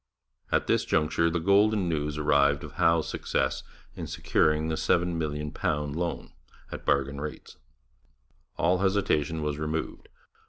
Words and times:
At 0.51 0.65
this 0.65 0.83
juncture 0.83 1.29
the 1.29 1.39
golden 1.39 1.87
news 1.87 2.17
arrived 2.17 2.63
of 2.63 2.71
Howe's 2.71 3.07
success 3.07 3.61
in 3.95 4.07
securing 4.07 4.67
the 4.67 4.73
£7,000,000 4.73 5.95
loan 5.95 6.33
at 6.71 6.85
bargain 6.85 7.21
rates. 7.21 7.57
All 8.57 8.79
hesitation 8.79 9.43
was 9.43 9.59
removed. 9.59 10.09